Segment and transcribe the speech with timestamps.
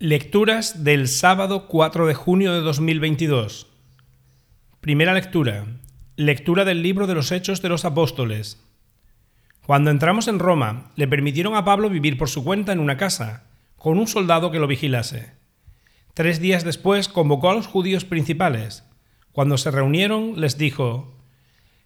[0.00, 3.66] Lecturas del sábado 4 de junio de 2022.
[4.80, 5.66] Primera lectura.
[6.14, 8.64] Lectura del libro de los Hechos de los Apóstoles.
[9.66, 13.48] Cuando entramos en Roma, le permitieron a Pablo vivir por su cuenta en una casa,
[13.76, 15.32] con un soldado que lo vigilase.
[16.14, 18.84] Tres días después convocó a los judíos principales.
[19.32, 21.12] Cuando se reunieron, les dijo,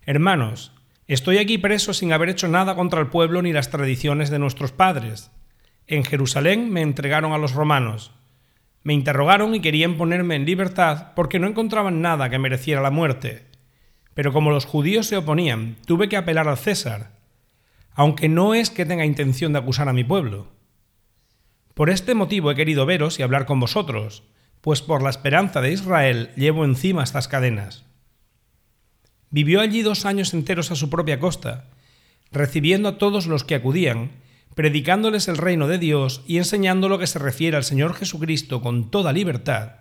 [0.04, 0.72] Hermanos,
[1.06, 4.70] estoy aquí preso sin haber hecho nada contra el pueblo ni las tradiciones de nuestros
[4.70, 5.31] padres
[5.96, 8.12] en Jerusalén me entregaron a los romanos.
[8.82, 13.46] Me interrogaron y querían ponerme en libertad porque no encontraban nada que mereciera la muerte.
[14.14, 17.12] Pero como los judíos se oponían, tuve que apelar al César,
[17.94, 20.48] aunque no es que tenga intención de acusar a mi pueblo.
[21.74, 24.24] Por este motivo he querido veros y hablar con vosotros,
[24.60, 27.84] pues por la esperanza de Israel llevo encima estas cadenas.
[29.30, 31.64] Vivió allí dos años enteros a su propia costa,
[32.30, 34.10] recibiendo a todos los que acudían,
[34.54, 38.90] predicándoles el reino de Dios y enseñando lo que se refiere al Señor Jesucristo con
[38.90, 39.76] toda libertad,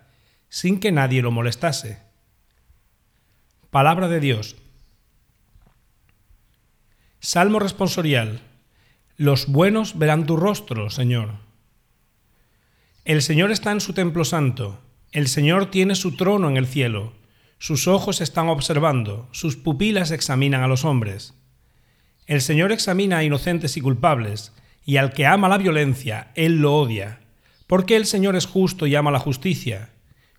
[0.50, 2.00] sin que nadie lo molestase.
[3.70, 4.56] Palabra de Dios.
[7.20, 8.42] Salmo responsorial.
[9.18, 11.36] Los buenos verán tu rostro, Señor.
[13.06, 14.80] El Señor está en su templo santo,
[15.12, 17.14] el Señor tiene su trono en el cielo,
[17.58, 21.34] sus ojos están observando, sus pupilas examinan a los hombres.
[22.28, 24.54] El Señor examina a inocentes y culpables,
[24.84, 27.20] y al que ama la violencia, Él lo odia,
[27.68, 29.90] porque el Señor es justo y ama la justicia.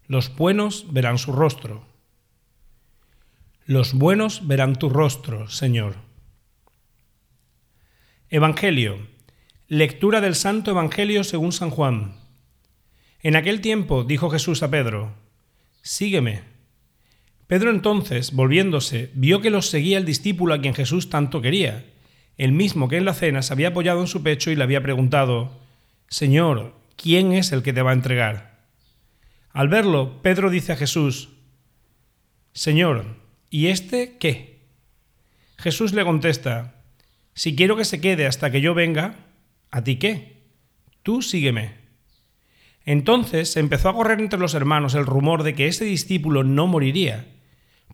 [0.06, 1.86] Los buenos verán su rostro.
[3.64, 5.96] Los buenos verán tu rostro, Señor.
[8.28, 9.06] Evangelio.
[9.68, 12.16] Lectura del Santo Evangelio según San Juan.
[13.22, 15.14] En aquel tiempo dijo Jesús a Pedro,
[15.80, 16.42] Sígueme.
[17.46, 21.84] Pedro entonces, volviéndose, vio que los seguía el discípulo a quien Jesús tanto quería
[22.38, 24.82] el mismo que en la cena se había apoyado en su pecho y le había
[24.82, 25.60] preguntado,
[26.08, 28.66] Señor, ¿quién es el que te va a entregar?
[29.50, 31.30] Al verlo, Pedro dice a Jesús,
[32.52, 33.16] Señor,
[33.50, 34.60] ¿y este qué?
[35.58, 36.82] Jesús le contesta,
[37.34, 39.16] Si quiero que se quede hasta que yo venga,
[39.70, 40.42] ¿a ti qué?
[41.02, 41.82] Tú sígueme.
[42.84, 47.26] Entonces empezó a correr entre los hermanos el rumor de que ese discípulo no moriría,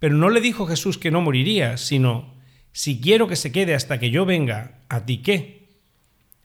[0.00, 2.34] pero no le dijo Jesús que no moriría, sino,
[2.78, 5.80] si quiero que se quede hasta que yo venga, ¿a ti qué?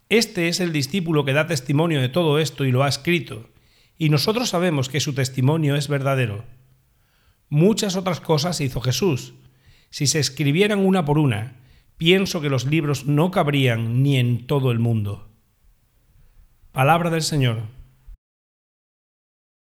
[0.10, 3.52] Este es el discípulo que da testimonio de todo esto y lo ha escrito,
[4.00, 6.44] y nosotros sabemos que su testimonio es verdadero.
[7.50, 9.36] Muchas otras cosas hizo Jesús.
[9.92, 11.58] Si se escribieran una por una,
[11.98, 15.30] pienso que los libros no cabrían ni en todo el mundo.
[16.72, 17.62] Palabra del Señor.